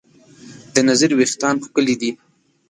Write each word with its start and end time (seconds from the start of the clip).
د 0.73 0.75
نذیر 0.87 1.11
وېښتیان 1.15 1.55
ښکلي 1.65 1.95
دي. 2.01 2.11